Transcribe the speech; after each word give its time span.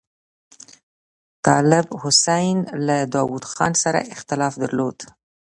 طالب 1.45 1.87
حسین 2.01 2.57
له 2.87 2.97
داوود 3.15 3.43
خان 3.51 3.73
سره 3.83 3.99
اختلاف 4.13 4.53
درلود. 4.63 4.97